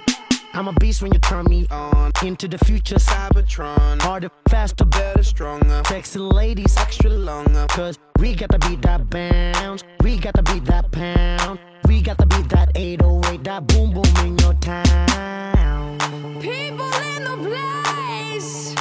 [0.53, 2.13] I'm a beast when you turn me on.
[2.23, 4.03] Into the future, Cybertron.
[4.03, 5.81] Harder, faster, better, stronger.
[5.87, 7.67] Sexy ladies, extra longer.
[7.71, 9.83] Cause we got to beat that bounce.
[10.03, 11.59] We got to beat that pound.
[11.89, 15.99] We got to beat that 808, that boom boom in your town.
[16.39, 18.75] People in the place.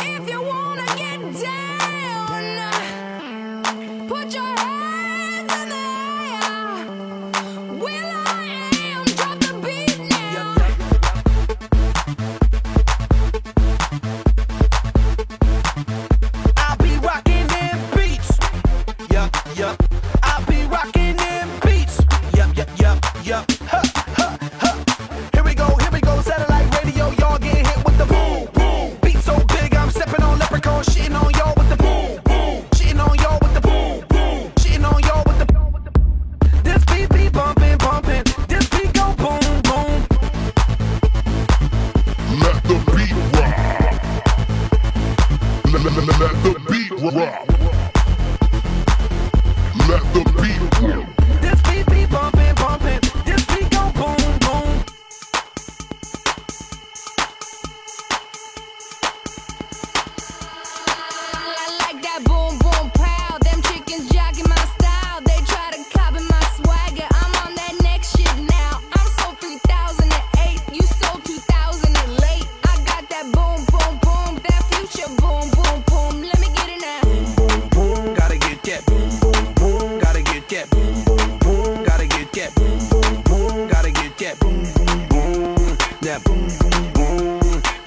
[0.00, 2.68] If you wanna get down,
[4.08, 4.67] put your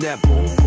[0.02, 0.61] that boom,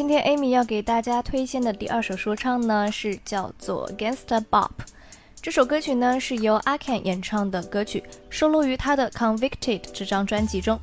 [0.00, 4.68] 今天 Amy 要给大家推荐的第二首说唱呢，是叫做《Gangsta Bop》。
[5.42, 10.80] 这首歌曲呢是由阿 Ken 演唱的歌曲，收录于他的《Konvicted》这张专辑中。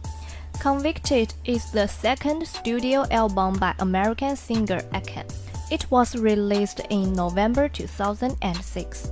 [0.61, 5.25] 《Konvicted》is the second studio album by American singer Akon.
[5.71, 9.07] It was released in November 2006.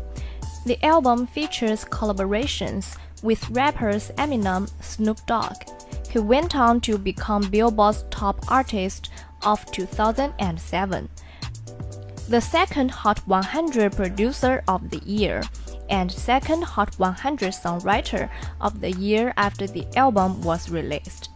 [0.68, 5.56] The album features collaborations with rappers Eminem, Snoop Dogg.
[6.12, 9.10] He went on to become Billboard's top artist
[9.46, 11.08] of 2007,
[12.30, 15.42] the second Hot 100 producer of the year,
[15.90, 18.28] and second Hot 100 songwriter
[18.60, 21.30] of the year after the album was released.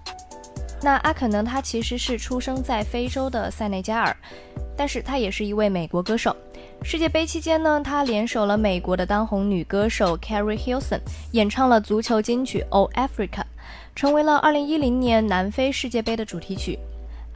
[0.81, 1.43] 那阿肯呢？
[1.43, 4.15] 他其实是出生在非洲的塞内加尔，
[4.77, 6.35] 但是他也是一位美国歌手。
[6.81, 11.01] 世界杯期间呢，他联手了美国的当红女歌手 Carrie Hilson，
[11.31, 13.27] 演唱了足球金曲《o Africa》，
[13.93, 16.79] 成为了2010年南非世界杯的主题曲。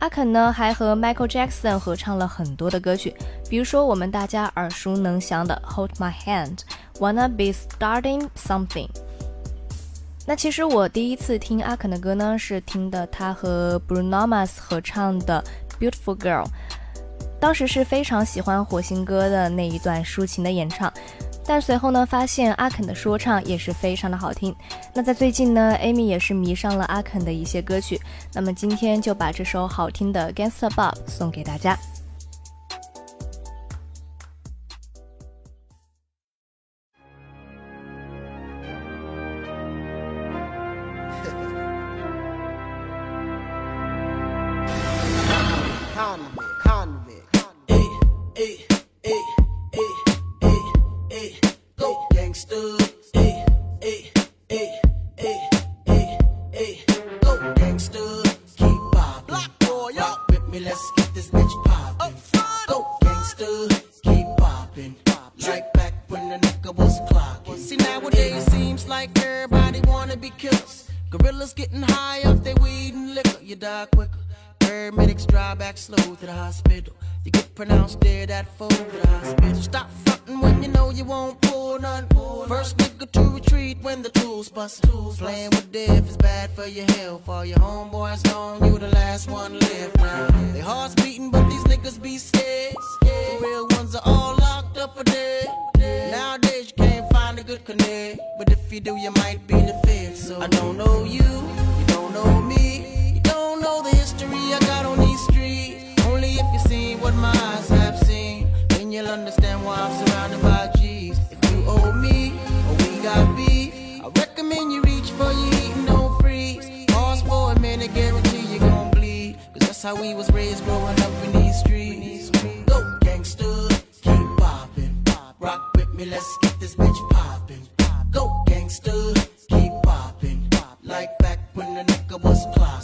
[0.04, 3.16] 阿肯呢还和 Michael Jackson 合唱了很多的歌曲，
[3.50, 6.58] 比如说我们大家耳熟能详的《Hold My Hand》
[7.00, 8.90] ，Wanna Be Starting Something。
[10.28, 15.42] 那其实我第一次听阿肯的歌呢，是听的他和 Bruno Mars 合唱的
[15.82, 16.44] 《Beautiful Girl》，
[17.40, 20.92] 当时是非常喜欢火星哥的那一段抒情的演唱。
[21.46, 24.56] 但随后呢，发现阿肯的说唱也是非常的好听。
[24.94, 28.00] 那在最近呢，Amy 也是迷上了阿肯的一些歌曲。
[28.34, 31.78] 那么今天就把这首好听的《Gangsta Bob》送给大家。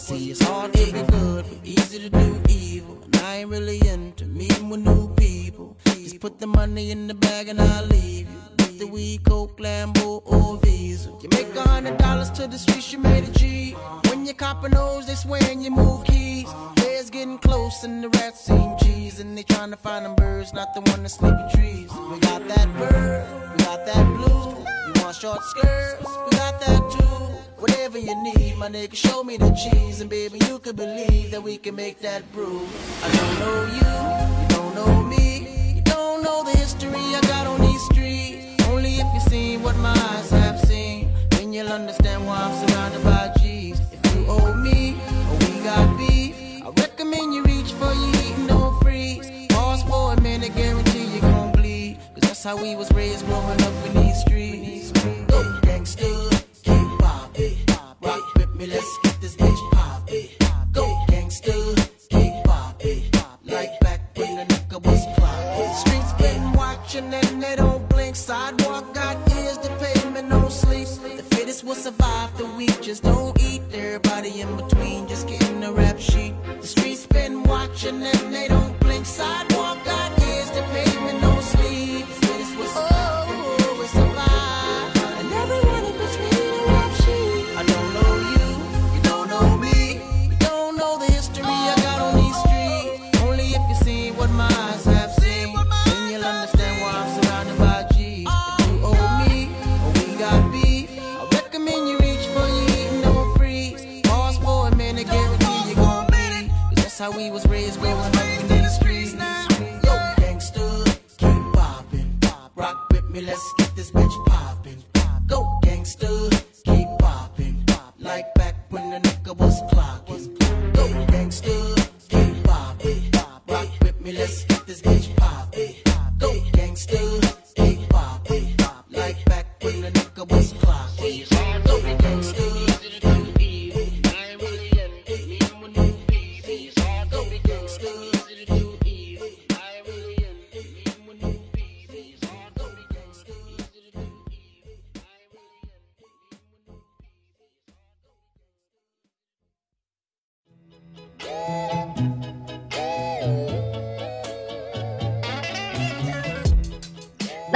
[0.10, 3.00] See, it's hard to be good, but easy to do evil.
[3.04, 5.78] And I ain't really into meeting with new people.
[5.86, 8.42] Just put the money in the bag and I'll leave you.
[8.58, 11.12] With the weed, coke, Lambo, or Visa.
[11.22, 13.74] You make a hundred dollars to the streets, you made a G.
[14.08, 16.52] When you copping those, they swearing you move keys.
[16.78, 19.20] Feds getting close and the rats seem cheese.
[19.20, 21.92] And they trying to find them birds, not the one that sleep in trees.
[21.94, 24.58] We got that bird, we got that blue.
[24.88, 27.39] You want short skirts, we got that too.
[27.60, 30.00] Whatever you need, my nigga, show me the cheese.
[30.02, 32.62] And baby, you can believe that we can make that brew.
[33.04, 35.76] I don't know you, you don't know me.
[35.76, 38.64] You don't know the history I got on these streets.
[38.68, 43.04] Only if you seen what my eyes have seen, then you'll understand why I'm surrounded
[43.04, 43.80] by G's.
[43.92, 44.96] If you owe me,
[45.30, 49.30] or we got beef, I recommend you reach for your heat don't freeze.
[49.50, 51.98] Pause for a minute, guarantee you gon' bleed.
[52.14, 54.92] Cause that's how we was raised growing up in these streets.
[55.28, 56.06] Go gangster,
[58.68, 60.28] let's get this bitch poppin'.
[60.74, 61.52] Go gangster,
[62.10, 63.04] keep poppin'.
[63.46, 65.76] Like back when the nigga was clockin'.
[65.76, 68.16] Streets been watching and they don't blink.
[68.16, 70.88] Sidewalk got ears, the pavement don't sleep.
[71.18, 73.62] The fittest will survive the weak, just don't eat.
[73.72, 76.34] Everybody in between, just getting the rap sheet.
[76.60, 78.19] The streets been watching and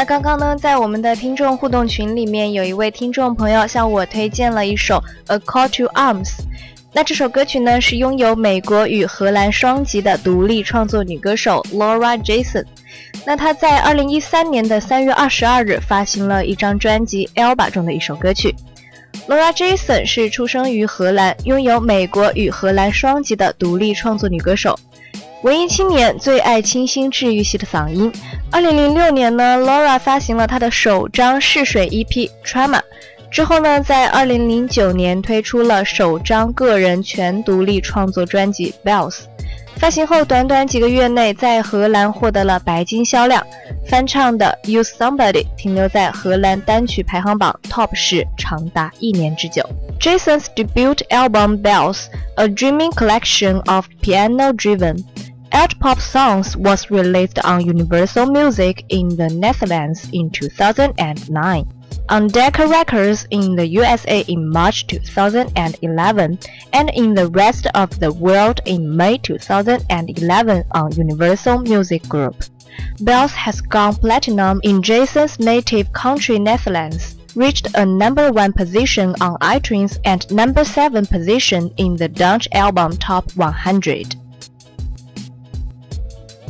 [0.06, 5.02] 刚刚呢，在我们的听众互动群里面，有一位听众朋友向我推荐了一首
[5.34, 6.26] 《A Call to Arms》。
[6.92, 12.66] 那这首歌曲呢，是拥有美国与荷兰双籍的独立创作女歌手 Laura Jason。
[13.26, 18.54] 那她在二零一三年的三月二十二日发行了一张专辑《Elba》中的一首歌曲。
[19.28, 24.78] Laura Jason 是出生于荷兰，拥有美国与荷兰双籍的独立创作女歌手。
[25.44, 28.10] 文艺青年最爱清新治愈系的嗓音。
[28.50, 32.08] 二零零六年呢，Laura 发行了她的首张试水 EP
[32.46, 32.78] 《Trauma》，
[33.30, 39.12] 之后呢，在二零零九年推出了首张个人全独立创作专辑《Bells》。
[39.76, 43.46] 发行后短短几个月内，在荷兰获得了白金销量。
[43.86, 49.62] 翻唱的《Use Somebody》停留在荷兰单曲排行榜 Top 十长达一年之久。
[50.00, 55.04] Jason's debut album Bells, a dreaming collection of piano-driven
[55.54, 61.68] alt pop songs, was released on Universal Music in the Netherlands in 2009.
[62.10, 66.40] on Decca Records in the USA in March 2011
[66.74, 72.44] and in the rest of the world in May 2011 on Universal Music Group.
[73.00, 79.38] Bells has gone platinum in Jansen's native country Netherlands, reached a number 1 position on
[79.40, 84.16] iTunes and number 7 position in the Dutch album Top 100.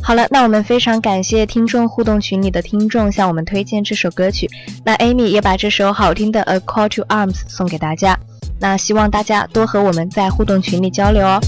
[0.06, 4.46] 好了，那我们非常感谢听众互动群里的听众向我们推荐这首歌曲。
[4.84, 8.14] 那 Amy 也把这首好听的《A Call to Arms》送给大家。
[8.60, 11.40] 那希望大家多和我们在互动群里交流哦。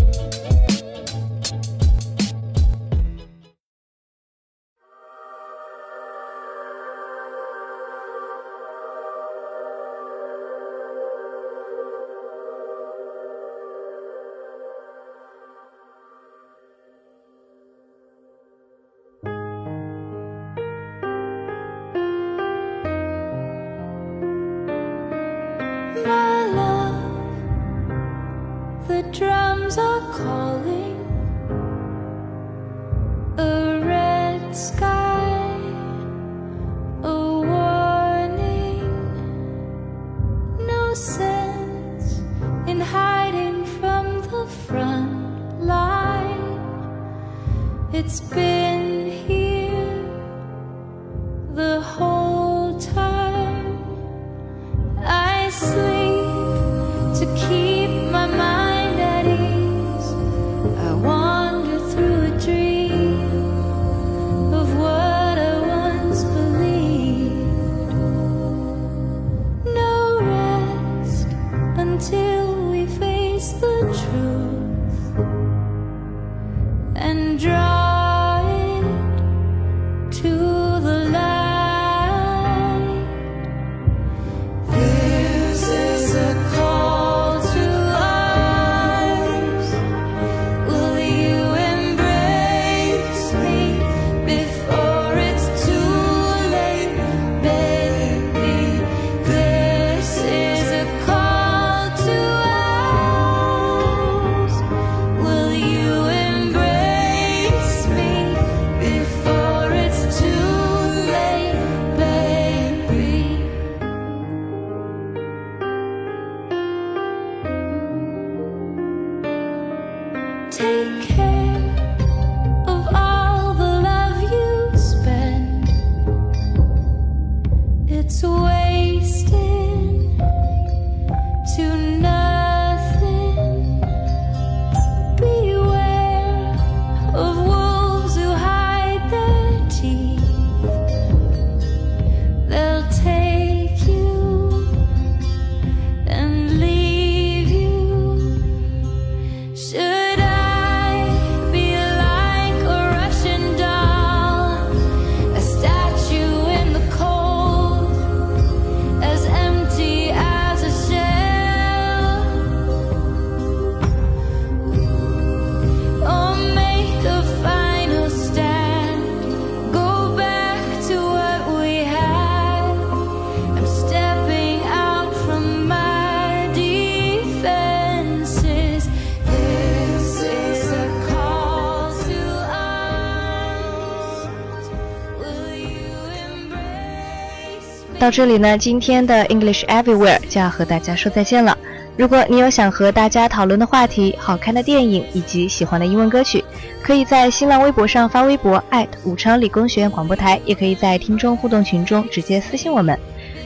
[188.06, 191.58] 到这里呢，今天的 English Everywhere 就要和大家说再见了。
[191.96, 196.44] 如果你有想和大家讨论的话题、好看的电影以及喜欢的英文歌曲，
[196.80, 198.62] 可以在新浪微博上发微博
[199.02, 202.96] 武昌理工学院广播台，也可以在听众互动群中直接私信我们。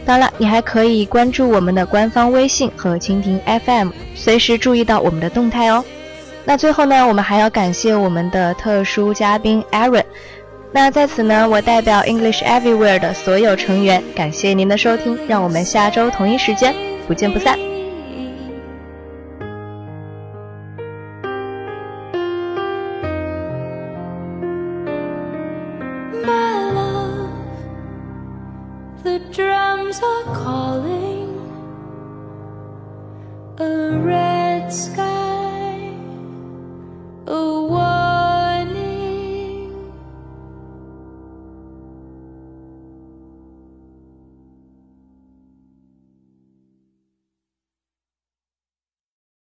[0.04, 5.82] 当然了，你还可以关注我们的官方微信和蜻蜓 FM，随时注意到我们的动态哦。
[6.44, 10.04] 那最后呢，我们还要感谢我们的特殊嘉宾 Aaron。
[10.72, 16.74] 那在此呢，我代表 English Everywhere 的所有成员，感谢您的收听，让我们下周同一时间
[17.08, 17.69] 不见不散。